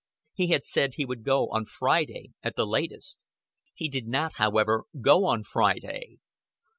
[0.33, 3.23] He had said he would go on Friday at the latest.
[3.75, 6.17] He did not, however, go on Friday.